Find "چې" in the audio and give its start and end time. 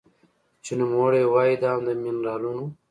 0.63-0.71